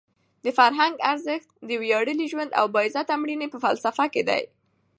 [0.43, 4.43] د فرهنګ ارزښت د ویاړلي ژوند او د باعزته مړینې په فلسفه کې دی.